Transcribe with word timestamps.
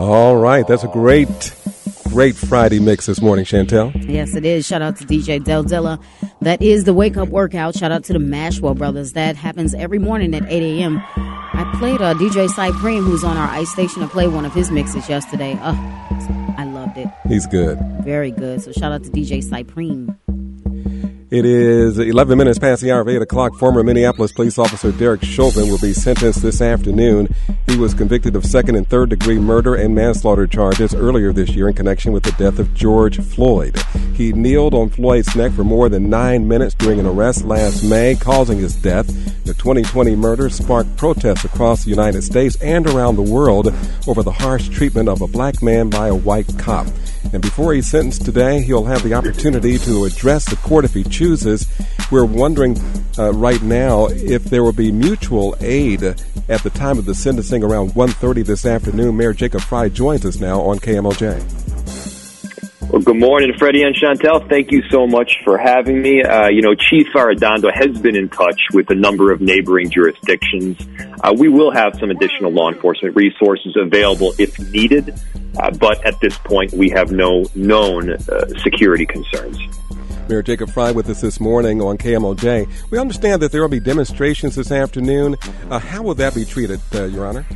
All 0.00 0.38
right, 0.38 0.66
that's 0.66 0.82
a 0.82 0.88
great, 0.88 1.54
great 2.08 2.34
Friday 2.34 2.80
mix 2.80 3.04
this 3.04 3.20
morning, 3.20 3.44
Chantel. 3.44 3.92
Yes, 4.08 4.34
it 4.34 4.46
is. 4.46 4.66
Shout 4.66 4.80
out 4.80 4.96
to 4.96 5.04
DJ 5.04 5.44
Del 5.44 5.62
Dilla. 5.62 6.02
That 6.40 6.62
is 6.62 6.84
the 6.84 6.94
wake 6.94 7.18
up 7.18 7.28
workout. 7.28 7.74
Shout 7.76 7.92
out 7.92 8.04
to 8.04 8.14
the 8.14 8.18
Mashwell 8.18 8.78
brothers. 8.78 9.12
That 9.12 9.36
happens 9.36 9.74
every 9.74 9.98
morning 9.98 10.34
at 10.34 10.44
8 10.50 10.80
a.m. 10.80 11.02
I 11.16 11.70
played 11.78 12.00
uh, 12.00 12.14
DJ 12.14 12.48
Cypreme, 12.48 13.04
who's 13.04 13.22
on 13.22 13.36
our 13.36 13.48
ice 13.48 13.70
station, 13.70 14.00
to 14.00 14.08
play 14.08 14.26
one 14.26 14.46
of 14.46 14.54
his 14.54 14.70
mixes 14.70 15.06
yesterday. 15.06 15.58
Oh, 15.60 16.54
I 16.56 16.64
loved 16.64 16.96
it. 16.96 17.08
He's 17.28 17.46
good. 17.46 17.78
Very 18.02 18.30
good. 18.30 18.62
So 18.62 18.72
shout 18.72 18.92
out 18.92 19.04
to 19.04 19.10
DJ 19.10 19.44
Cypreme. 19.44 20.16
It 21.30 21.44
is 21.44 21.96
11 21.96 22.36
minutes 22.36 22.58
past 22.58 22.82
the 22.82 22.90
hour 22.90 23.02
of 23.02 23.08
8 23.08 23.22
o'clock. 23.22 23.54
Former 23.54 23.84
Minneapolis 23.84 24.32
police 24.32 24.58
officer 24.58 24.90
Derek 24.90 25.22
Chauvin 25.22 25.68
will 25.68 25.78
be 25.78 25.92
sentenced 25.92 26.42
this 26.42 26.60
afternoon. 26.60 27.32
He 27.68 27.76
was 27.76 27.94
convicted 27.94 28.34
of 28.34 28.44
second 28.44 28.74
and 28.74 28.88
third 28.88 29.10
degree 29.10 29.38
murder 29.38 29.76
and 29.76 29.94
manslaughter 29.94 30.48
charges 30.48 30.92
earlier 30.92 31.32
this 31.32 31.50
year 31.50 31.68
in 31.68 31.74
connection 31.74 32.12
with 32.12 32.24
the 32.24 32.32
death 32.32 32.58
of 32.58 32.74
George 32.74 33.20
Floyd. 33.20 33.80
He 34.16 34.32
kneeled 34.32 34.74
on 34.74 34.90
Floyd's 34.90 35.36
neck 35.36 35.52
for 35.52 35.62
more 35.62 35.88
than 35.88 36.10
nine 36.10 36.48
minutes 36.48 36.74
during 36.74 36.98
an 36.98 37.06
arrest 37.06 37.44
last 37.44 37.84
May, 37.84 38.16
causing 38.16 38.58
his 38.58 38.74
death. 38.74 39.06
The 39.44 39.54
2020 39.54 40.16
murder 40.16 40.50
sparked 40.50 40.96
protests 40.96 41.44
across 41.44 41.84
the 41.84 41.90
United 41.90 42.22
States 42.22 42.56
and 42.60 42.88
around 42.88 43.14
the 43.14 43.22
world 43.22 43.72
over 44.08 44.24
the 44.24 44.32
harsh 44.32 44.68
treatment 44.68 45.08
of 45.08 45.22
a 45.22 45.28
black 45.28 45.62
man 45.62 45.90
by 45.90 46.08
a 46.08 46.14
white 46.14 46.58
cop. 46.58 46.88
And 47.32 47.42
before 47.42 47.74
he's 47.74 47.86
sentenced 47.86 48.24
today, 48.24 48.62
he'll 48.62 48.86
have 48.86 49.02
the 49.02 49.14
opportunity 49.14 49.78
to 49.78 50.04
address 50.04 50.48
the 50.48 50.56
court 50.56 50.84
if 50.84 50.94
he 50.94 51.04
chooses. 51.04 51.66
We're 52.10 52.24
wondering 52.24 52.76
uh, 53.18 53.32
right 53.32 53.62
now 53.62 54.06
if 54.06 54.44
there 54.44 54.64
will 54.64 54.72
be 54.72 54.90
mutual 54.90 55.56
aid 55.60 56.02
at 56.02 56.62
the 56.62 56.70
time 56.70 56.98
of 56.98 57.04
the 57.04 57.14
sentencing 57.14 57.62
around 57.62 57.90
1.30 57.90 58.44
this 58.44 58.66
afternoon. 58.66 59.16
Mayor 59.16 59.32
Jacob 59.32 59.60
Fry 59.60 59.88
joins 59.88 60.26
us 60.26 60.40
now 60.40 60.60
on 60.60 60.78
KMOJ. 60.78 61.59
Well, 62.90 63.02
good 63.02 63.18
morning, 63.18 63.52
Freddie 63.56 63.84
and 63.84 63.94
Chantel. 63.94 64.48
Thank 64.48 64.72
you 64.72 64.82
so 64.90 65.06
much 65.06 65.38
for 65.44 65.56
having 65.56 66.02
me. 66.02 66.24
Uh, 66.24 66.48
you 66.48 66.60
know, 66.60 66.74
Chief 66.74 67.06
Arradondo 67.14 67.72
has 67.72 67.96
been 68.00 68.16
in 68.16 68.28
touch 68.28 68.60
with 68.72 68.90
a 68.90 68.96
number 68.96 69.30
of 69.30 69.40
neighboring 69.40 69.90
jurisdictions. 69.90 70.76
Uh, 71.22 71.32
we 71.38 71.48
will 71.48 71.70
have 71.70 71.96
some 72.00 72.10
additional 72.10 72.50
law 72.50 72.68
enforcement 72.68 73.14
resources 73.14 73.76
available 73.80 74.34
if 74.40 74.58
needed, 74.72 75.14
uh, 75.60 75.70
but 75.78 76.04
at 76.04 76.18
this 76.18 76.36
point, 76.38 76.72
we 76.72 76.90
have 76.90 77.12
no 77.12 77.46
known 77.54 78.10
uh, 78.10 78.48
security 78.58 79.06
concerns. 79.06 79.56
Mayor 80.28 80.42
Jacob 80.42 80.70
Fry 80.70 80.90
with 80.90 81.08
us 81.08 81.20
this 81.20 81.38
morning 81.38 81.80
on 81.80 81.96
KMOJ. 81.96 82.68
We 82.90 82.98
understand 82.98 83.40
that 83.42 83.52
there 83.52 83.62
will 83.62 83.68
be 83.68 83.78
demonstrations 83.78 84.56
this 84.56 84.72
afternoon. 84.72 85.36
Uh, 85.70 85.78
how 85.78 86.02
will 86.02 86.16
that 86.16 86.34
be 86.34 86.44
treated, 86.44 86.80
uh, 86.92 87.04
Your 87.04 87.24
Honor? 87.24 87.46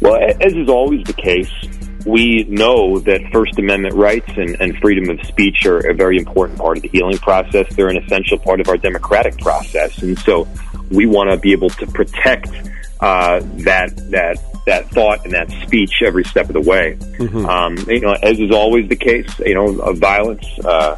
Well, 0.00 0.20
as 0.40 0.52
is 0.52 0.68
always 0.68 1.04
the 1.04 1.14
case, 1.14 1.50
we 2.06 2.44
know 2.44 2.98
that 3.00 3.20
First 3.32 3.58
Amendment 3.58 3.94
rights 3.94 4.30
and, 4.36 4.60
and 4.60 4.76
freedom 4.78 5.10
of 5.10 5.24
speech 5.26 5.66
are 5.66 5.78
a 5.90 5.94
very 5.94 6.16
important 6.18 6.58
part 6.58 6.76
of 6.76 6.82
the 6.82 6.88
healing 6.88 7.18
process. 7.18 7.66
They're 7.74 7.88
an 7.88 7.96
essential 7.96 8.38
part 8.38 8.60
of 8.60 8.68
our 8.68 8.76
democratic 8.76 9.38
process. 9.38 10.00
And 10.02 10.18
so 10.18 10.48
we 10.90 11.06
want 11.06 11.30
to 11.30 11.36
be 11.36 11.52
able 11.52 11.70
to 11.70 11.86
protect 11.86 12.50
uh, 13.00 13.40
that 13.58 13.96
that 14.10 14.38
that 14.66 14.90
thought 14.90 15.24
and 15.24 15.32
that 15.32 15.50
speech 15.66 16.02
every 16.04 16.24
step 16.24 16.46
of 16.48 16.52
the 16.52 16.60
way. 16.60 16.96
Mm-hmm. 17.00 17.46
Um, 17.46 17.76
you 17.88 18.00
know, 18.00 18.12
as 18.22 18.38
is 18.38 18.50
always 18.50 18.88
the 18.88 18.96
case, 18.96 19.26
you 19.40 19.54
know, 19.54 19.78
of 19.80 19.98
violence 19.98 20.46
uh, 20.64 20.96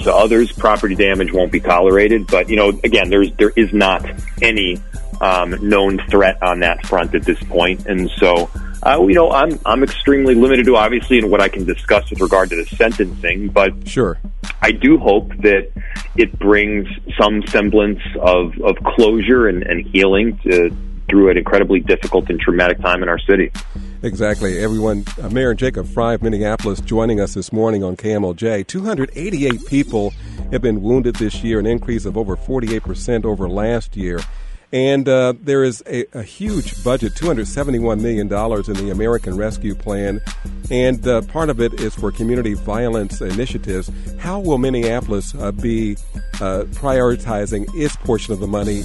to 0.00 0.14
others, 0.14 0.52
property 0.52 0.94
damage 0.94 1.32
won't 1.32 1.52
be 1.52 1.60
tolerated. 1.60 2.26
But 2.26 2.48
you 2.48 2.56
know, 2.56 2.68
again, 2.84 3.10
there's 3.10 3.32
there 3.34 3.52
is 3.56 3.72
not 3.72 4.04
any 4.40 4.80
um, 5.20 5.56
known 5.68 5.98
threat 6.10 6.42
on 6.42 6.60
that 6.60 6.86
front 6.86 7.14
at 7.14 7.24
this 7.24 7.42
point, 7.44 7.86
and 7.86 8.10
so 8.18 8.50
uh, 8.84 9.00
you 9.06 9.14
know, 9.14 9.30
I'm 9.30 9.58
I'm 9.64 9.84
extremely 9.84 10.34
limited 10.34 10.66
to 10.66 10.76
obviously 10.76 11.18
in 11.18 11.30
what 11.30 11.40
I 11.40 11.48
can 11.48 11.64
discuss 11.64 12.10
with 12.10 12.20
regard 12.20 12.50
to 12.50 12.56
the 12.56 12.64
sentencing, 12.76 13.48
but 13.48 13.86
sure, 13.86 14.18
I 14.60 14.72
do 14.72 14.98
hope 14.98 15.28
that 15.38 15.70
it 16.16 16.36
brings 16.38 16.88
some 17.20 17.46
semblance 17.46 18.00
of 18.20 18.60
of 18.60 18.76
closure 18.84 19.46
and, 19.46 19.62
and 19.62 19.86
healing 19.86 20.36
to, 20.38 20.74
through 21.08 21.30
an 21.30 21.38
incredibly 21.38 21.78
difficult 21.78 22.28
and 22.28 22.40
traumatic 22.40 22.80
time 22.80 23.04
in 23.04 23.08
our 23.08 23.20
city. 23.20 23.52
Exactly. 24.02 24.58
Everyone, 24.58 25.04
uh, 25.22 25.28
Mayor 25.28 25.54
Jacob 25.54 25.86
Fry 25.86 26.14
of 26.14 26.22
Minneapolis 26.22 26.80
joining 26.80 27.20
us 27.20 27.34
this 27.34 27.52
morning 27.52 27.84
on 27.84 27.96
KMOJ. 27.96 28.66
288 28.66 29.64
people 29.66 30.10
have 30.50 30.60
been 30.60 30.82
wounded 30.82 31.14
this 31.16 31.44
year, 31.44 31.60
an 31.60 31.66
increase 31.66 32.04
of 32.04 32.18
over 32.18 32.36
48% 32.36 33.24
over 33.24 33.48
last 33.48 33.96
year. 33.96 34.18
And 34.72 35.06
uh, 35.06 35.34
there 35.38 35.64
is 35.64 35.82
a, 35.86 36.06
a, 36.14 36.22
huge 36.22 36.82
budget, 36.82 37.12
$271 37.14 38.00
million 38.00 38.22
in 38.22 38.86
the 38.86 38.90
American 38.90 39.36
Rescue 39.36 39.74
Plan. 39.74 40.20
And 40.70 41.06
uh, 41.06 41.20
part 41.22 41.50
of 41.50 41.60
it 41.60 41.74
is 41.74 41.94
for 41.94 42.10
community 42.10 42.54
violence 42.54 43.20
initiatives. 43.20 43.90
How 44.18 44.40
will 44.40 44.56
Minneapolis 44.56 45.34
uh, 45.34 45.52
be 45.52 45.96
uh, 46.36 46.64
prioritizing 46.70 47.66
its 47.74 47.96
portion 47.96 48.32
of 48.32 48.40
the 48.40 48.46
money 48.46 48.84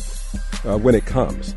uh, 0.65 0.77
when 0.77 0.93
it 0.93 1.05
comes? 1.05 1.55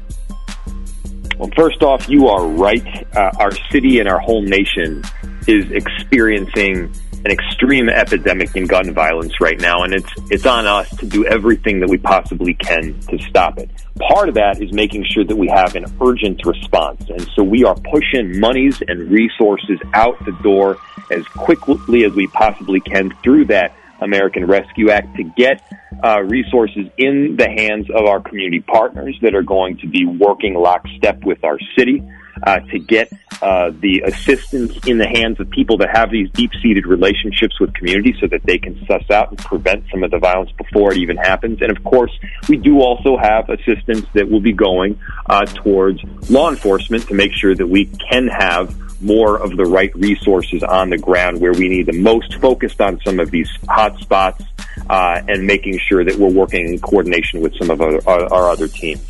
Well, 1.36 1.50
first 1.56 1.82
off, 1.82 2.08
you 2.08 2.28
are 2.28 2.46
right. 2.46 2.86
Uh, 3.16 3.32
our 3.38 3.50
city 3.72 3.98
and 3.98 4.08
our 4.08 4.20
whole 4.20 4.42
nation 4.42 5.02
is 5.48 5.70
experiencing 5.72 6.92
an 7.24 7.30
extreme 7.30 7.88
epidemic 7.88 8.56
in 8.56 8.66
gun 8.66 8.92
violence 8.94 9.40
right 9.40 9.60
now, 9.60 9.82
and 9.82 9.92
it's 9.92 10.12
it's 10.30 10.46
on 10.46 10.66
us 10.66 10.88
to 10.96 11.06
do 11.06 11.26
everything 11.26 11.80
that 11.80 11.88
we 11.88 11.98
possibly 11.98 12.54
can 12.54 12.98
to 13.00 13.18
stop 13.28 13.58
it. 13.58 13.70
Part 13.98 14.28
of 14.28 14.34
that 14.36 14.62
is 14.62 14.72
making 14.72 15.04
sure 15.04 15.24
that 15.24 15.36
we 15.36 15.48
have 15.48 15.76
an 15.76 15.84
urgent 16.00 16.44
response, 16.46 17.08
and 17.10 17.28
so 17.34 17.42
we 17.42 17.64
are 17.64 17.74
pushing 17.74 18.40
monies 18.40 18.82
and 18.88 19.10
resources 19.10 19.78
out 19.92 20.22
the 20.24 20.32
door 20.42 20.78
as 21.10 21.24
quickly 21.28 22.04
as 22.04 22.12
we 22.12 22.26
possibly 22.28 22.80
can 22.80 23.14
through 23.22 23.46
that 23.46 23.74
American 24.00 24.46
Rescue 24.46 24.90
Act 24.90 25.16
to 25.16 25.24
get 25.24 25.62
uh, 26.02 26.22
resources 26.22 26.86
in 26.96 27.36
the 27.36 27.48
hands 27.48 27.88
of 27.90 28.06
our 28.06 28.20
community 28.20 28.60
partners 28.60 29.18
that 29.22 29.34
are 29.34 29.42
going 29.42 29.76
to 29.78 29.86
be 29.86 30.06
working 30.06 30.54
lockstep 30.54 31.22
with 31.24 31.44
our 31.44 31.58
city 31.76 32.02
uh, 32.42 32.60
to 32.60 32.78
get 32.78 33.12
uh, 33.42 33.70
the 33.80 34.02
assistance 34.06 34.76
in 34.86 34.98
the 34.98 35.06
hands 35.06 35.40
of 35.40 35.48
people 35.50 35.78
that 35.78 35.90
have 35.94 36.10
these 36.10 36.30
deep-seated 36.32 36.86
relationships 36.86 37.58
with 37.58 37.72
communities 37.74 38.16
so 38.20 38.26
that 38.26 38.42
they 38.44 38.58
can 38.58 38.78
suss 38.86 39.08
out 39.10 39.30
and 39.30 39.38
prevent 39.38 39.84
some 39.90 40.02
of 40.02 40.10
the 40.10 40.18
violence 40.18 40.50
before 40.52 40.92
it 40.92 40.98
even 40.98 41.16
happens. 41.16 41.60
And 41.62 41.70
of 41.70 41.82
course, 41.84 42.12
we 42.48 42.56
do 42.56 42.80
also 42.80 43.16
have 43.16 43.48
assistance 43.48 44.06
that 44.14 44.28
will 44.28 44.40
be 44.40 44.52
going 44.52 44.98
uh, 45.28 45.44
towards 45.46 46.02
law 46.28 46.50
enforcement 46.50 47.08
to 47.08 47.14
make 47.14 47.32
sure 47.32 47.54
that 47.54 47.66
we 47.66 47.86
can 47.86 48.28
have 48.28 48.74
more 49.00 49.36
of 49.38 49.56
the 49.56 49.64
right 49.64 49.94
resources 49.96 50.62
on 50.62 50.90
the 50.90 50.98
ground 50.98 51.40
where 51.40 51.52
we 51.52 51.68
need 51.68 51.86
the 51.86 51.98
most 51.98 52.34
focused 52.34 52.80
on 52.80 53.00
some 53.04 53.18
of 53.18 53.30
these 53.30 53.48
hot 53.68 53.98
spots 53.98 54.44
uh, 54.88 55.22
and 55.28 55.46
making 55.46 55.78
sure 55.78 56.04
that 56.04 56.16
we're 56.16 56.30
working 56.30 56.68
in 56.68 56.78
coordination 56.78 57.40
with 57.40 57.54
some 57.56 57.70
of 57.70 57.80
our, 57.80 58.00
our, 58.06 58.32
our 58.32 58.50
other 58.50 58.68
teams. 58.68 59.00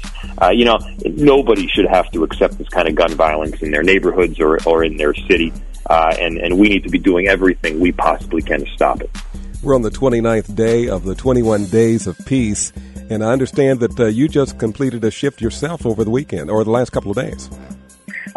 Uh, 0.41 0.51
you 0.51 0.65
know, 0.65 0.79
nobody 1.05 1.67
should 1.69 1.87
have 1.87 2.11
to 2.13 2.25
accept 2.25 2.59
this 2.59 2.69
kind 2.69 2.89
of 2.89 2.95
gun 2.95 3.13
violence 3.15 3.61
in 3.63 3.71
their 3.71 3.83
neighborhoods 3.83 4.41
or, 4.41 4.59
or 4.67 4.85
in 4.85 4.97
their 4.97 5.15
city, 5.15 5.53
uh, 5.89 6.15
and, 6.19 6.39
and 6.39 6.59
we 6.59 6.69
need 6.69 6.83
to 6.83 6.91
be 6.91 6.99
doing 6.99 7.29
everything 7.29 7.81
we 7.81 7.93
possibly 7.93 8.43
can 8.43 8.65
to 8.65 8.71
stop 8.73 9.01
it. 9.01 9.11
We're 9.63 9.75
on 9.75 9.83
the 9.83 9.91
29th 9.91 10.55
day 10.55 10.89
of 10.89 11.05
the 11.05 11.15
21 11.15 11.67
Days 11.67 12.07
of 12.07 12.19
Peace, 12.25 12.73
and 13.11 13.23
I 13.23 13.33
understand 13.33 13.81
that 13.81 14.01
uh, 14.01 14.07
you 14.07 14.27
just 14.27 14.59
completed 14.59 15.05
a 15.05 15.11
shift 15.11 15.43
yourself 15.43 15.85
over 15.85 16.03
the 16.03 16.11
weekend 16.11 16.51
or 16.51 16.65
the 16.65 16.71
last 16.71 16.91
couple 16.91 17.11
of 17.11 17.17
days. 17.17 17.51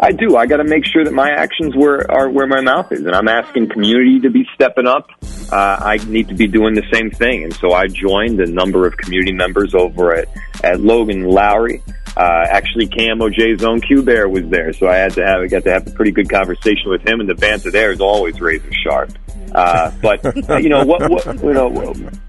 I 0.00 0.12
do. 0.12 0.36
I 0.36 0.46
got 0.46 0.58
to 0.58 0.64
make 0.64 0.84
sure 0.84 1.04
that 1.04 1.12
my 1.12 1.30
actions 1.30 1.74
were 1.74 2.04
are 2.10 2.28
where 2.28 2.46
my 2.46 2.60
mouth 2.60 2.92
is, 2.92 3.00
and 3.00 3.14
I'm 3.14 3.28
asking 3.28 3.70
community 3.70 4.20
to 4.20 4.30
be 4.30 4.46
stepping 4.54 4.86
up. 4.86 5.08
Uh, 5.50 5.76
I 5.80 5.96
need 6.06 6.28
to 6.28 6.34
be 6.34 6.46
doing 6.46 6.74
the 6.74 6.84
same 6.92 7.10
thing, 7.10 7.44
and 7.44 7.54
so 7.54 7.72
I 7.72 7.86
joined 7.86 8.40
a 8.40 8.46
number 8.46 8.86
of 8.86 8.96
community 8.96 9.32
members 9.32 9.74
over 9.74 10.14
at 10.14 10.28
at 10.62 10.80
Logan 10.80 11.24
Lowry. 11.24 11.82
Uh, 12.16 12.46
actually, 12.48 12.86
KMOJ's 12.86 13.64
own 13.64 13.80
Q 13.80 14.02
Bear 14.02 14.28
was 14.28 14.48
there, 14.48 14.72
so 14.72 14.88
I 14.88 14.96
had 14.96 15.12
to 15.14 15.24
have 15.24 15.40
I 15.40 15.46
got 15.48 15.64
to 15.64 15.72
have 15.72 15.86
a 15.86 15.90
pretty 15.90 16.12
good 16.12 16.30
conversation 16.30 16.90
with 16.90 17.06
him, 17.06 17.20
and 17.20 17.28
the 17.28 17.34
banter 17.34 17.70
there 17.70 17.90
is 17.92 18.00
always 18.00 18.40
razor 18.40 18.72
sharp. 18.84 19.10
Uh, 19.54 19.90
but 20.00 20.22
you 20.62 20.68
know 20.68 20.84
what, 20.84 21.08
what 21.10 21.26
you 21.42 21.52
know, 21.52 21.70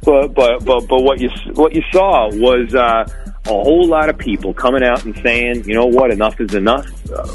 but 0.01 0.33
but 0.33 0.65
but 0.65 0.88
but 0.88 1.01
what 1.01 1.19
you 1.19 1.29
what 1.53 1.73
you 1.73 1.81
saw 1.91 2.29
was. 2.33 2.73
Uh, 2.73 3.06
a 3.45 3.50
whole 3.50 3.88
lot 3.88 4.09
of 4.09 4.18
people 4.18 4.53
coming 4.53 4.83
out 4.83 5.06
and 5.06 5.15
saying, 5.19 5.65
you 5.65 5.75
know 5.75 5.86
what, 5.86 6.09
enough 6.12 6.39
is 6.42 6.56
enough. 6.56 6.88
Uh, 7.12 7.27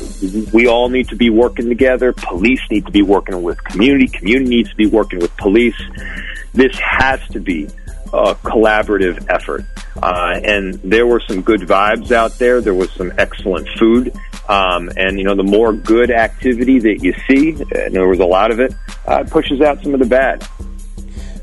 we 0.52 0.66
all 0.66 0.88
need 0.88 1.08
to 1.08 1.16
be 1.16 1.30
working 1.30 1.68
together. 1.68 2.12
Police 2.12 2.60
need 2.70 2.84
to 2.86 2.92
be 2.92 3.02
working 3.02 3.40
with 3.42 3.62
community. 3.62 4.08
Community 4.08 4.50
needs 4.50 4.70
to 4.70 4.76
be 4.76 4.86
working 4.86 5.20
with 5.20 5.36
police. 5.36 5.80
This 6.52 6.76
has 6.78 7.20
to 7.28 7.38
be 7.38 7.68
a 8.12 8.34
collaborative 8.34 9.24
effort. 9.28 9.64
Uh, 10.02 10.40
and 10.42 10.74
there 10.82 11.06
were 11.06 11.20
some 11.20 11.42
good 11.42 11.60
vibes 11.60 12.10
out 12.10 12.32
there. 12.38 12.60
There 12.60 12.74
was 12.74 12.90
some 12.92 13.12
excellent 13.16 13.68
food. 13.78 14.12
Um, 14.48 14.90
and, 14.96 15.16
you 15.16 15.24
know, 15.24 15.36
the 15.36 15.44
more 15.44 15.72
good 15.72 16.10
activity 16.10 16.80
that 16.80 17.04
you 17.04 17.14
see, 17.28 17.50
and 17.72 17.94
there 17.94 18.08
was 18.08 18.18
a 18.18 18.26
lot 18.26 18.50
of 18.50 18.58
it, 18.58 18.74
uh, 19.06 19.22
pushes 19.30 19.60
out 19.60 19.80
some 19.82 19.94
of 19.94 20.00
the 20.00 20.06
bad. 20.06 20.44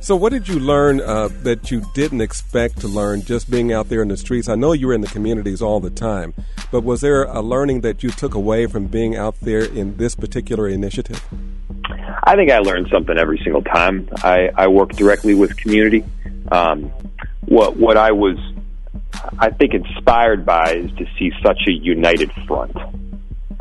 So, 0.07 0.15
what 0.15 0.31
did 0.31 0.47
you 0.47 0.57
learn 0.57 1.01
uh, 1.01 1.27
that 1.43 1.69
you 1.69 1.81
didn't 1.93 2.21
expect 2.21 2.79
to 2.79 2.87
learn 2.87 3.23
just 3.23 3.51
being 3.51 3.73
out 3.73 3.89
there 3.89 4.01
in 4.01 4.07
the 4.07 4.15
streets? 4.15 4.47
I 4.47 4.55
know 4.55 4.71
you 4.71 4.87
were 4.87 4.93
in 4.93 5.01
the 5.01 5.07
communities 5.07 5.61
all 5.61 5.81
the 5.81 5.89
time, 5.89 6.33
but 6.71 6.85
was 6.85 7.01
there 7.01 7.23
a 7.23 7.41
learning 7.41 7.81
that 7.81 8.03
you 8.03 8.11
took 8.11 8.33
away 8.33 8.67
from 8.67 8.87
being 8.87 9.17
out 9.17 9.35
there 9.41 9.65
in 9.65 9.97
this 9.97 10.15
particular 10.15 10.65
initiative? 10.69 11.21
I 12.23 12.37
think 12.37 12.51
I 12.51 12.59
learned 12.59 12.87
something 12.89 13.17
every 13.17 13.37
single 13.43 13.61
time. 13.63 14.07
I, 14.23 14.49
I 14.55 14.67
work 14.69 14.93
directly 14.93 15.35
with 15.35 15.57
community. 15.57 16.05
Um, 16.53 16.83
what 17.41 17.75
what 17.75 17.97
I 17.97 18.13
was, 18.13 18.37
I 19.39 19.49
think, 19.49 19.73
inspired 19.73 20.45
by 20.45 20.75
is 20.75 20.91
to 20.99 21.05
see 21.19 21.33
such 21.43 21.63
a 21.67 21.71
united 21.73 22.31
front. 22.47 22.77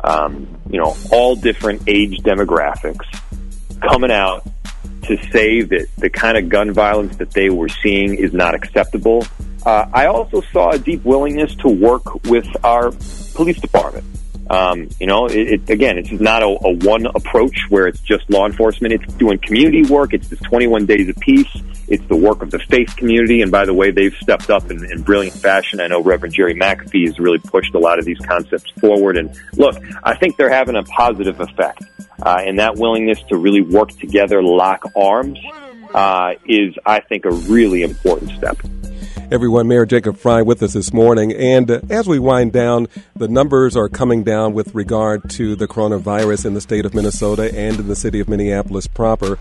Um, 0.01 0.47
you 0.69 0.79
know, 0.79 0.95
all 1.11 1.35
different 1.35 1.89
age 1.89 2.19
demographics 2.19 3.05
coming 3.81 4.11
out 4.11 4.47
to 5.07 5.17
say 5.31 5.61
that 5.61 5.87
the 5.97 6.09
kind 6.09 6.37
of 6.37 6.49
gun 6.49 6.71
violence 6.71 7.17
that 7.17 7.31
they 7.31 7.49
were 7.49 7.69
seeing 7.69 8.15
is 8.15 8.33
not 8.33 8.55
acceptable. 8.55 9.25
Uh, 9.65 9.85
I 9.93 10.05
also 10.05 10.41
saw 10.53 10.71
a 10.71 10.79
deep 10.79 11.03
willingness 11.03 11.55
to 11.55 11.67
work 11.67 12.25
with 12.25 12.47
our 12.63 12.91
police 13.33 13.59
department. 13.59 14.05
Um, 14.49 14.87
you 14.99 15.07
know, 15.07 15.25
it, 15.25 15.35
it, 15.35 15.69
again, 15.69 15.97
it's 15.97 16.11
not 16.11 16.41
a, 16.41 16.47
a 16.47 16.73
one 16.77 17.05
approach 17.05 17.57
where 17.69 17.87
it's 17.87 17.99
just 17.99 18.29
law 18.29 18.45
enforcement. 18.45 18.93
It's 18.93 19.13
doing 19.15 19.39
community 19.39 19.83
work. 19.83 20.13
It's 20.13 20.29
this 20.29 20.39
21 20.39 20.85
days 20.85 21.09
of 21.09 21.17
peace. 21.17 21.49
It's 21.87 22.05
the 22.07 22.15
work 22.15 22.41
of 22.41 22.51
the 22.51 22.59
faith 22.59 22.95
community. 22.95 23.41
And 23.41 23.51
by 23.51 23.65
the 23.65 23.73
way, 23.73 23.91
they've 23.91 24.13
stepped 24.21 24.49
up 24.49 24.69
in, 24.71 24.89
in 24.89 25.01
brilliant 25.01 25.35
fashion. 25.35 25.79
I 25.79 25.87
know 25.87 26.01
Reverend 26.01 26.33
Jerry 26.33 26.55
McAfee 26.55 27.07
has 27.07 27.19
really 27.19 27.39
pushed 27.39 27.73
a 27.75 27.79
lot 27.79 27.99
of 27.99 28.05
these 28.05 28.19
concepts 28.19 28.69
forward. 28.79 29.17
And 29.17 29.37
look, 29.55 29.75
I 30.03 30.15
think 30.15 30.37
they're 30.37 30.49
having 30.49 30.75
a 30.75 30.83
positive 30.83 31.39
effect. 31.39 31.83
Uh, 32.21 32.41
and 32.45 32.59
that 32.59 32.75
willingness 32.75 33.21
to 33.23 33.37
really 33.37 33.61
work 33.61 33.89
together, 33.99 34.41
lock 34.41 34.83
arms, 34.95 35.39
uh, 35.93 36.33
is, 36.45 36.75
I 36.85 36.99
think, 36.99 37.25
a 37.25 37.31
really 37.31 37.83
important 37.83 38.31
step 38.31 38.57
everyone. 39.29 39.67
Mayor 39.67 39.85
Jacob 39.85 40.17
Fry 40.17 40.41
with 40.41 40.63
us 40.63 40.73
this 40.73 40.93
morning. 40.93 41.33
And 41.33 41.69
uh, 41.69 41.81
as 41.89 42.07
we 42.07 42.19
wind 42.19 42.53
down, 42.53 42.87
the 43.15 43.27
numbers 43.27 43.75
are 43.75 43.89
coming 43.89 44.23
down 44.23 44.53
with 44.53 44.73
regard 44.73 45.29
to 45.31 45.55
the 45.55 45.67
coronavirus 45.67 46.45
in 46.45 46.53
the 46.53 46.61
state 46.61 46.85
of 46.85 46.93
Minnesota 46.93 47.53
and 47.53 47.79
in 47.79 47.87
the 47.87 47.95
city 47.95 48.19
of 48.19 48.29
Minneapolis 48.29 48.87
proper. 48.87 49.37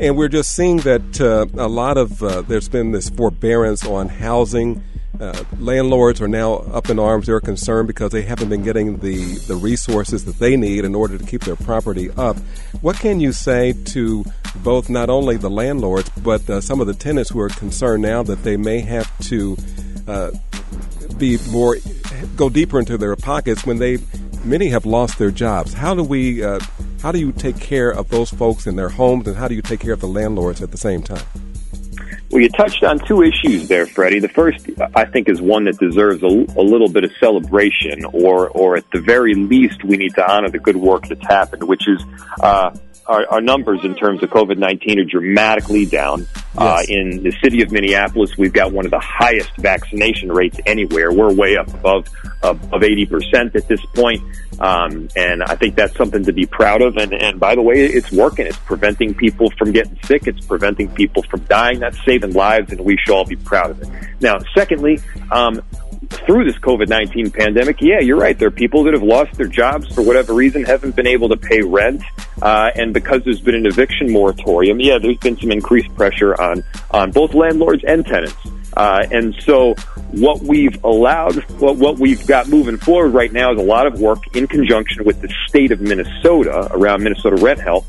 And 0.00 0.16
we're 0.16 0.28
just 0.28 0.54
seeing 0.54 0.78
that 0.78 1.20
uh, 1.20 1.46
a 1.60 1.68
lot 1.68 1.96
of, 1.96 2.22
uh, 2.22 2.42
there's 2.42 2.68
been 2.68 2.90
this 2.90 3.08
forbearance 3.10 3.86
on 3.86 4.08
housing. 4.08 4.82
Uh, 5.20 5.44
landlords 5.58 6.20
are 6.22 6.28
now 6.28 6.54
up 6.54 6.88
in 6.88 6.98
arms. 6.98 7.26
They're 7.26 7.40
concerned 7.40 7.88
because 7.88 8.10
they 8.10 8.22
haven't 8.22 8.48
been 8.48 8.62
getting 8.62 8.98
the, 8.98 9.34
the 9.46 9.54
resources 9.54 10.24
that 10.24 10.38
they 10.38 10.56
need 10.56 10.86
in 10.86 10.94
order 10.94 11.18
to 11.18 11.24
keep 11.24 11.42
their 11.42 11.56
property 11.56 12.10
up. 12.12 12.38
What 12.80 12.96
can 12.96 13.20
you 13.20 13.32
say 13.32 13.74
to 13.86 14.24
both 14.56 14.88
not 14.88 15.10
only 15.10 15.36
the 15.36 15.50
landlords 15.50 16.08
but 16.22 16.48
uh, 16.48 16.60
some 16.62 16.80
of 16.80 16.86
the 16.86 16.94
tenants 16.94 17.30
who 17.30 17.40
are 17.40 17.50
concerned 17.50 18.02
now 18.02 18.22
that 18.22 18.42
they 18.44 18.56
may 18.56 18.80
have 18.80 19.10
to 19.24 19.56
uh, 20.08 20.30
be 21.18 21.38
more 21.50 21.76
go 22.36 22.48
deeper 22.48 22.78
into 22.78 22.96
their 22.96 23.14
pockets 23.14 23.66
when 23.66 23.78
they 23.78 23.98
many 24.44 24.68
have 24.68 24.86
lost 24.86 25.18
their 25.18 25.30
jobs. 25.30 25.74
How 25.74 25.94
do 25.94 26.02
we 26.02 26.42
uh, 26.42 26.60
how 27.02 27.12
do 27.12 27.18
you 27.18 27.32
take 27.32 27.60
care 27.60 27.90
of 27.90 28.08
those 28.08 28.30
folks 28.30 28.66
in 28.66 28.76
their 28.76 28.88
homes 28.88 29.26
and 29.26 29.36
how 29.36 29.48
do 29.48 29.54
you 29.54 29.62
take 29.62 29.80
care 29.80 29.92
of 29.92 30.00
the 30.00 30.08
landlords 30.08 30.62
at 30.62 30.70
the 30.70 30.78
same 30.78 31.02
time? 31.02 31.24
Well, 32.30 32.42
you 32.42 32.48
touched 32.48 32.84
on 32.84 33.00
two 33.00 33.22
issues 33.22 33.66
there, 33.66 33.86
Freddie. 33.86 34.20
The 34.20 34.28
first, 34.28 34.70
I 34.94 35.04
think, 35.04 35.28
is 35.28 35.40
one 35.40 35.64
that 35.64 35.78
deserves 35.78 36.22
a, 36.22 36.26
a, 36.26 36.62
little 36.62 36.88
bit 36.88 37.02
of 37.02 37.10
celebration, 37.18 38.04
or, 38.04 38.48
or 38.50 38.76
at 38.76 38.88
the 38.92 39.00
very 39.00 39.34
least, 39.34 39.82
we 39.82 39.96
need 39.96 40.14
to 40.14 40.30
honor 40.30 40.48
the 40.48 40.60
good 40.60 40.76
work 40.76 41.08
that's 41.08 41.26
happened, 41.26 41.64
which 41.64 41.88
is 41.88 42.00
uh, 42.40 42.70
our, 43.10 43.26
our 43.28 43.40
numbers 43.40 43.80
in 43.84 43.96
terms 43.96 44.22
of 44.22 44.30
COVID 44.30 44.58
19 44.58 45.00
are 45.00 45.04
dramatically 45.04 45.86
down. 45.86 46.26
Uh, 46.56 46.78
yes. 46.78 46.90
Uh, 46.90 46.92
in 46.92 47.22
the 47.24 47.32
city 47.42 47.62
of 47.62 47.72
Minneapolis, 47.72 48.38
we've 48.38 48.52
got 48.52 48.72
one 48.72 48.84
of 48.84 48.92
the 48.92 49.00
highest 49.00 49.50
vaccination 49.56 50.30
rates 50.30 50.58
anywhere. 50.66 51.12
We're 51.12 51.32
way 51.32 51.56
up 51.56 51.66
above, 51.74 52.08
uh, 52.42 52.50
of 52.50 52.82
80% 52.82 53.56
at 53.56 53.66
this 53.66 53.84
point. 53.94 54.22
Um, 54.60 55.08
and 55.16 55.42
I 55.42 55.56
think 55.56 55.74
that's 55.74 55.96
something 55.96 56.24
to 56.24 56.32
be 56.32 56.44
proud 56.44 56.82
of. 56.82 56.98
And, 56.98 57.14
and 57.14 57.40
by 57.40 57.54
the 57.54 57.62
way, 57.62 57.86
it's 57.86 58.12
working. 58.12 58.46
It's 58.46 58.58
preventing 58.58 59.14
people 59.14 59.50
from 59.58 59.72
getting 59.72 59.98
sick. 60.04 60.26
It's 60.26 60.44
preventing 60.44 60.88
people 60.88 61.22
from 61.24 61.40
dying. 61.44 61.80
That's 61.80 61.98
saving 62.04 62.19
lives, 62.28 62.72
and 62.72 62.80
we 62.80 62.96
should 62.96 63.14
all 63.14 63.24
be 63.24 63.36
proud 63.36 63.70
of 63.70 63.82
it. 63.82 63.88
Now, 64.20 64.38
secondly, 64.54 65.00
um, 65.30 65.62
through 66.08 66.44
this 66.44 66.56
COVID 66.58 66.88
19 66.88 67.30
pandemic, 67.30 67.80
yeah, 67.80 68.00
you're 68.00 68.18
right. 68.18 68.38
There 68.38 68.48
are 68.48 68.52
people 68.52 68.84
that 68.84 68.94
have 68.94 69.02
lost 69.02 69.34
their 69.34 69.46
jobs 69.46 69.92
for 69.94 70.02
whatever 70.02 70.34
reason, 70.34 70.64
haven't 70.64 70.96
been 70.96 71.06
able 71.06 71.28
to 71.28 71.36
pay 71.36 71.62
rent. 71.62 72.02
Uh, 72.42 72.70
and 72.74 72.94
because 72.94 73.22
there's 73.24 73.40
been 73.40 73.54
an 73.54 73.66
eviction 73.66 74.10
moratorium, 74.10 74.80
yeah, 74.80 74.98
there's 74.98 75.18
been 75.18 75.38
some 75.38 75.50
increased 75.50 75.94
pressure 75.94 76.40
on, 76.40 76.64
on 76.90 77.10
both 77.10 77.34
landlords 77.34 77.84
and 77.84 78.06
tenants. 78.06 78.36
Uh, 78.76 79.04
and 79.10 79.34
so 79.42 79.74
what 80.12 80.40
we've 80.40 80.82
allowed, 80.84 81.36
what, 81.60 81.76
what 81.76 81.98
we've 81.98 82.26
got 82.26 82.48
moving 82.48 82.76
forward 82.76 83.10
right 83.10 83.32
now 83.32 83.52
is 83.52 83.58
a 83.58 83.62
lot 83.62 83.86
of 83.86 84.00
work 84.00 84.36
in 84.36 84.46
conjunction 84.46 85.04
with 85.04 85.20
the 85.20 85.32
state 85.48 85.70
of 85.70 85.80
Minnesota 85.80 86.68
around 86.70 87.02
Minnesota 87.02 87.36
rent 87.36 87.60
help. 87.60 87.84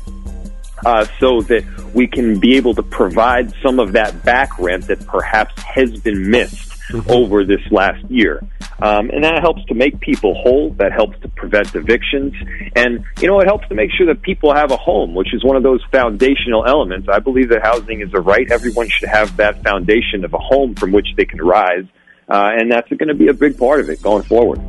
Uh, 0.84 1.06
so 1.20 1.40
that 1.42 1.64
we 1.94 2.06
can 2.06 2.38
be 2.38 2.56
able 2.56 2.74
to 2.74 2.82
provide 2.82 3.52
some 3.62 3.78
of 3.78 3.92
that 3.92 4.24
back 4.24 4.58
rent 4.58 4.86
that 4.86 5.06
perhaps 5.06 5.60
has 5.62 5.98
been 6.00 6.30
missed 6.30 6.70
mm-hmm. 6.88 7.10
over 7.10 7.44
this 7.44 7.60
last 7.70 8.04
year. 8.10 8.42
Um, 8.80 9.10
and 9.10 9.22
that 9.22 9.40
helps 9.42 9.64
to 9.66 9.74
make 9.74 10.00
people 10.00 10.34
whole. 10.34 10.70
That 10.70 10.92
helps 10.92 11.18
to 11.20 11.28
prevent 11.28 11.74
evictions. 11.74 12.34
And, 12.74 13.04
you 13.20 13.28
know, 13.28 13.38
it 13.40 13.46
helps 13.46 13.68
to 13.68 13.74
make 13.74 13.90
sure 13.92 14.06
that 14.06 14.22
people 14.22 14.52
have 14.52 14.72
a 14.72 14.76
home, 14.76 15.14
which 15.14 15.32
is 15.32 15.44
one 15.44 15.56
of 15.56 15.62
those 15.62 15.80
foundational 15.92 16.66
elements. 16.66 17.08
I 17.08 17.20
believe 17.20 17.50
that 17.50 17.62
housing 17.62 18.00
is 18.00 18.12
a 18.12 18.20
right. 18.20 18.50
Everyone 18.50 18.88
should 18.88 19.08
have 19.08 19.36
that 19.36 19.62
foundation 19.62 20.24
of 20.24 20.34
a 20.34 20.38
home 20.38 20.74
from 20.74 20.90
which 20.90 21.06
they 21.16 21.24
can 21.24 21.40
rise. 21.40 21.84
Uh, 22.28 22.50
and 22.56 22.72
that's 22.72 22.88
going 22.88 23.08
to 23.08 23.14
be 23.14 23.28
a 23.28 23.34
big 23.34 23.56
part 23.56 23.80
of 23.80 23.88
it 23.88 24.02
going 24.02 24.24
forward. 24.24 24.60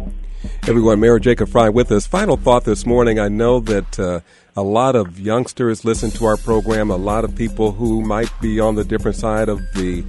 Everyone, 0.67 0.99
Mayor 0.99 1.19
Jacob 1.19 1.49
Fry 1.49 1.69
with 1.69 1.91
us. 1.91 2.05
Final 2.05 2.37
thought 2.37 2.65
this 2.65 2.85
morning. 2.85 3.19
I 3.19 3.29
know 3.29 3.59
that 3.61 3.99
uh, 3.99 4.19
a 4.55 4.61
lot 4.61 4.95
of 4.95 5.19
youngsters 5.19 5.83
listen 5.83 6.11
to 6.11 6.25
our 6.25 6.38
program, 6.38 6.91
a 6.91 6.95
lot 6.95 7.23
of 7.23 7.35
people 7.35 7.71
who 7.71 8.01
might 8.01 8.31
be 8.39 8.59
on 8.59 8.75
the 8.75 8.83
different 8.83 9.17
side 9.17 9.50
of 9.50 9.59
the 9.73 10.03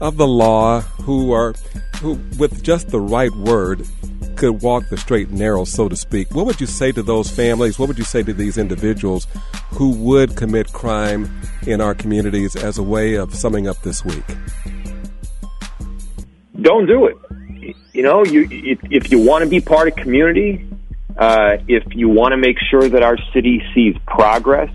of 0.00 0.16
the 0.16 0.26
law 0.26 0.80
who 0.80 1.32
are 1.32 1.54
who 2.00 2.14
with 2.38 2.62
just 2.62 2.88
the 2.90 3.00
right 3.00 3.32
word 3.32 3.86
could 4.36 4.62
walk 4.62 4.88
the 4.88 4.96
straight 4.96 5.28
and 5.28 5.38
narrow 5.38 5.64
so 5.64 5.88
to 5.88 5.96
speak. 5.96 6.32
What 6.34 6.46
would 6.46 6.60
you 6.60 6.66
say 6.66 6.92
to 6.92 7.02
those 7.02 7.28
families? 7.28 7.78
What 7.78 7.88
would 7.88 7.98
you 7.98 8.04
say 8.04 8.22
to 8.22 8.32
these 8.32 8.56
individuals 8.56 9.26
who 9.70 9.90
would 9.90 10.36
commit 10.36 10.72
crime 10.72 11.28
in 11.66 11.80
our 11.80 11.94
communities 11.94 12.54
as 12.54 12.78
a 12.78 12.82
way 12.82 13.14
of 13.14 13.34
summing 13.34 13.66
up 13.66 13.82
this 13.82 14.04
week? 14.04 14.24
Don't 16.62 16.86
do 16.86 17.06
it. 17.06 17.16
You 17.92 18.02
know 18.02 18.24
you 18.24 18.46
if, 18.50 18.78
if 18.90 19.10
you 19.10 19.18
want 19.18 19.42
to 19.44 19.50
be 19.50 19.60
part 19.60 19.88
of 19.88 19.96
community 19.96 20.67
uh, 21.18 21.56
if 21.66 21.84
you 21.94 22.08
want 22.08 22.32
to 22.32 22.36
make 22.36 22.56
sure 22.70 22.88
that 22.88 23.02
our 23.02 23.16
city 23.32 23.62
sees 23.74 23.96
progress 24.06 24.72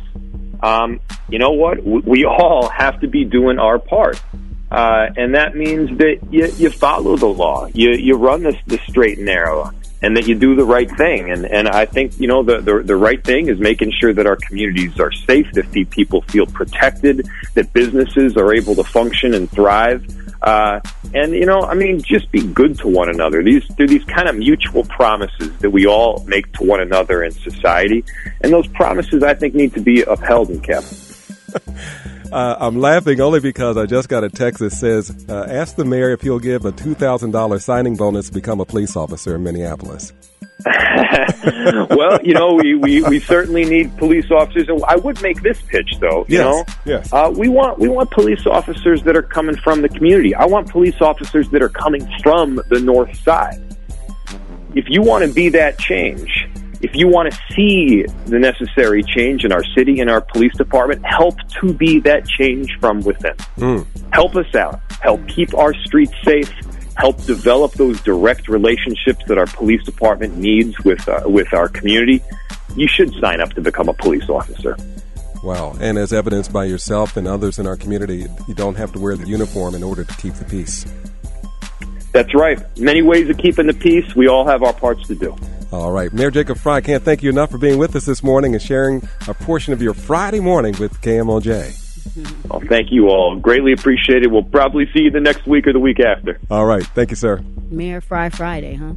um, 0.62 1.00
you 1.30 1.40
know 1.40 1.52
what 1.52 1.84
we 1.84 2.26
all 2.26 2.70
have 2.70 3.00
to 3.02 3.08
be 3.08 3.26
doing 3.26 3.60
our 3.60 3.80
part 3.80 4.22
uh, 4.74 5.08
and 5.18 5.36
that 5.36 5.56
means 5.56 5.96
that 6.00 6.18
you, 6.32 6.48
you 6.58 6.72
follow 6.72 7.16
the 7.16 7.28
law. 7.28 7.68
You, 7.68 7.92
you 7.92 8.16
run 8.16 8.42
this, 8.42 8.56
the 8.66 8.80
straight 8.90 9.18
and 9.18 9.28
narrow 9.28 9.72
and 10.02 10.18
that 10.18 10.28
you 10.28 10.34
do 10.36 10.56
the 10.56 10.66
right 10.66 10.90
thing. 10.98 11.32
And, 11.32 11.46
and 11.46 11.68
I 11.68 11.86
think, 11.86 12.20
you 12.20 12.28
know, 12.28 12.44
the, 12.44 12.60
the, 12.60 12.82
the 12.84 12.96
right 12.96 13.24
thing 13.24 13.50
is 13.50 13.60
making 13.60 13.94
sure 14.02 14.14
that 14.14 14.26
our 14.26 14.36
communities 14.36 15.00
are 15.00 15.12
safe, 15.12 15.48
that 15.54 15.72
people 15.92 16.24
feel 16.24 16.48
protected, 16.48 17.26
that 17.54 17.72
businesses 17.72 18.36
are 18.36 18.54
able 18.54 18.76
to 18.76 18.84
function 18.84 19.36
and 19.36 19.50
thrive. 19.50 20.06
Uh, 20.42 20.82
and 21.14 21.34
you 21.34 21.46
know, 21.46 21.62
I 21.62 21.74
mean, 21.74 22.02
just 22.02 22.32
be 22.32 22.42
good 22.42 22.78
to 22.80 22.88
one 22.88 23.10
another. 23.10 23.44
These 23.44 23.68
they're 23.78 23.88
these 23.88 24.04
kind 24.06 24.28
of 24.28 24.36
mutual 24.36 24.84
promises 24.86 25.56
that 25.60 25.70
we 25.70 25.86
all 25.86 26.24
make 26.28 26.52
to 26.54 26.64
one 26.64 26.80
another 26.80 27.24
in 27.24 27.32
society, 27.32 28.04
and 28.42 28.52
those 28.52 28.68
promises 28.68 29.24
I 29.24 29.34
think 29.34 29.54
need 29.56 29.74
to 29.74 29.82
be 29.82 30.02
upheld 30.02 30.50
and 30.50 30.64
kept. 30.64 30.94
Uh, 32.34 32.58
I'm 32.60 32.80
laughing 32.80 33.22
only 33.22 33.40
because 33.40 33.78
I 33.78 33.86
just 33.86 34.10
got 34.10 34.24
a 34.24 34.30
text 34.30 34.60
that 34.60 34.72
says, 34.72 35.28
uh, 35.30 35.46
"Ask 35.48 35.76
the 35.76 35.86
mayor 35.86 36.10
if 36.10 36.22
he'll 36.22 36.40
give 36.40 36.66
a 36.66 36.72
two 36.72 36.96
thousand 36.96 37.30
dollars 37.30 37.64
signing 37.64 37.96
bonus 37.96 38.30
to 38.30 38.34
become 38.34 38.60
a 38.60 38.66
police 38.66 38.96
officer 38.96 39.36
in 39.36 39.44
Minneapolis." 39.44 40.14
well, 41.90 42.20
you 42.24 42.34
know, 42.34 42.54
we, 42.54 42.76
we, 42.76 43.02
we 43.04 43.20
certainly 43.20 43.66
need 43.66 43.96
police 43.98 44.30
officers. 44.32 44.70
And 44.70 44.82
I 44.88 44.96
would 44.96 45.22
make 45.22 45.42
this 45.42 45.62
pitch, 45.62 45.98
though. 46.00 46.26
You 46.28 46.38
yes, 46.38 46.46
know, 46.46 46.66
yes. 46.86 47.14
Uh, 47.14 47.34
we 47.36 47.50
want 47.50 47.80
we 47.80 47.90
want 47.90 48.12
police 48.12 48.46
officers 48.46 49.04
that 49.04 49.16
are 49.18 49.24
coming 49.24 49.56
from 49.58 49.82
the 49.82 49.90
community. 49.90 50.34
I 50.36 50.46
want 50.46 50.70
police 50.70 51.02
officers 51.02 51.50
that 51.50 51.62
are 51.62 51.70
coming 51.70 52.08
from 52.22 52.62
the 52.70 52.80
north 52.80 53.16
side. 53.24 53.62
If 54.76 54.86
you 54.90 55.02
want 55.02 55.26
to 55.26 55.34
be 55.34 55.50
that 55.50 55.78
change, 55.78 56.48
if 56.84 56.96
you 56.96 57.08
want 57.08 57.32
to 57.32 57.40
see 57.54 58.04
the 58.26 58.40
necessary 58.40 59.04
change 59.04 59.46
in 59.46 59.52
our 59.52 59.64
city 59.76 60.00
and 60.02 60.10
our 60.10 60.22
police 60.22 60.54
department, 60.58 61.06
help 61.06 61.36
to 61.62 61.74
be 61.74 62.00
that 62.02 62.28
change 62.28 62.78
from 62.80 63.02
within. 63.02 63.36
Mm. 63.58 63.86
Help 64.14 64.36
us 64.36 64.54
out. 64.54 64.82
Help 65.02 65.26
keep 65.28 65.54
our 65.54 65.74
streets 65.86 66.14
safe. 66.26 66.52
Help 66.96 67.24
develop 67.26 67.74
those 67.74 68.02
direct 68.02 68.48
relationships 68.48 69.24
that 69.28 69.38
our 69.38 69.48
police 69.48 69.84
department 69.84 70.38
needs 70.38 70.80
with 70.84 71.08
uh, 71.08 71.22
with 71.26 71.54
our 71.54 71.68
community. 71.68 72.22
You 72.76 72.88
should 72.88 73.14
sign 73.16 73.42
up 73.42 73.54
to 73.54 73.62
become 73.62 73.90
a 73.90 73.94
police 73.94 74.30
officer. 74.30 74.78
Wow. 75.44 75.76
And 75.82 75.98
as 75.98 76.14
evidenced 76.14 76.54
by 76.54 76.66
yourself 76.66 77.18
and 77.18 77.28
others 77.28 77.60
in 77.60 77.68
our 77.68 77.76
community, 77.76 78.28
you 78.48 78.54
don't 78.54 78.76
have 78.76 78.94
to 78.94 79.00
wear 79.00 79.18
the 79.18 79.28
uniform 79.28 79.76
in 79.76 79.84
order 79.84 80.04
to 80.06 80.16
keep 80.16 80.34
the 80.36 80.46
peace. 80.46 80.86
That's 82.14 82.34
right. 82.34 82.62
Many 82.80 83.02
ways 83.02 83.30
of 83.30 83.38
keeping 83.38 83.68
the 83.68 83.74
peace. 83.74 84.16
We 84.16 84.28
all 84.28 84.48
have 84.48 84.64
our 84.64 84.74
parts 84.74 85.08
to 85.08 85.16
do. 85.16 85.36
All 85.72 85.92
right. 85.92 86.14
Mayor 86.14 86.32
Jacob 86.32 86.60
Fry, 86.60 86.80
can't 86.80 87.04
thank 87.04 87.24
you 87.24 87.30
enough 87.30 87.50
for 87.50 87.58
being 87.58 87.80
with 87.80 87.96
us 87.96 88.06
this 88.06 88.24
morning 88.24 88.54
and 88.54 88.62
sharing 88.62 89.08
a 89.28 89.34
portion 89.34 89.74
of 89.74 89.82
your 89.82 89.96
Friday 89.96 90.40
morning 90.40 90.76
with 90.80 91.02
KMOJ. 91.02 91.83
Well, 92.48 92.62
thank 92.70 92.92
you 92.92 93.10
all. 93.10 93.36
Greatly 93.38 93.74
appreciated. 93.74 94.32
We'll 94.32 94.44
probably 94.44 94.86
see 94.94 95.02
you 95.04 95.12
the 95.12 95.20
next 95.20 95.48
week 95.48 95.66
or 95.68 95.74
the 95.74 95.80
week 95.80 96.00
after. 96.00 96.40
All 96.52 96.66
right. 96.66 96.84
Thank 96.84 97.10
you, 97.10 97.16
sir. 97.16 97.44
Mayor 97.72 98.02
Fry 98.02 98.30
Friday, 98.30 98.76
huh? 98.76 98.94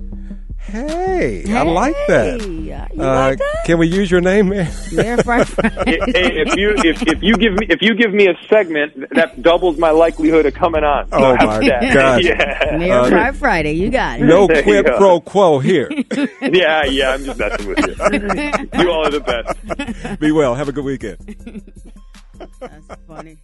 Hey, 0.58 1.44
I 1.54 1.62
like 1.62 1.94
that. 2.08 2.40
You 2.44 2.72
Uh, 2.74 3.28
like 3.28 3.38
that? 3.38 3.62
Can 3.66 3.78
we 3.78 3.86
use 3.86 4.10
your 4.10 4.20
name, 4.20 4.48
Mayor? 4.48 4.68
Mayor 4.92 5.16
Fry 5.22 5.44
Friday. 5.44 5.98
Hey, 6.12 6.42
if 6.42 6.56
you 6.56 6.70
if, 6.78 7.02
if 7.06 7.22
you 7.22 7.36
give 7.36 7.52
me 7.54 7.66
if 7.70 7.80
you 7.82 7.94
give 7.94 8.12
me 8.12 8.26
a 8.26 8.34
segment, 8.48 8.92
that 9.14 9.40
doubles 9.42 9.78
my 9.78 9.90
likelihood 9.90 10.44
of 10.44 10.54
coming 10.54 10.82
on. 10.82 11.08
So 11.10 11.16
Oh, 11.18 11.36
how's 11.38 11.60
my 11.60 11.68
that? 11.68 11.94
God. 11.94 12.24
Yeah. 12.24 12.76
Mayor 12.78 12.94
Uh, 12.94 13.08
Fry 13.08 13.30
Friday, 13.32 13.72
you 13.74 13.90
got 13.90 14.18
it. 14.18 14.24
No 14.24 14.48
There 14.48 14.64
quid 14.64 14.86
go. 14.86 14.96
pro 14.98 15.20
quo 15.20 15.60
here. 15.60 15.88
yeah, 16.42 16.84
yeah. 16.84 17.10
I'm 17.14 17.24
just 17.24 17.38
messing 17.38 17.68
with 17.68 17.78
you. 17.86 18.80
You 18.82 18.90
all 18.90 19.06
are 19.06 19.10
the 19.10 19.20
best. 20.00 20.18
Be 20.20 20.32
well. 20.32 20.56
Have 20.56 20.68
a 20.68 20.72
good 20.72 20.84
weekend. 20.84 21.62
That's 22.60 22.86
funny. 23.06 23.38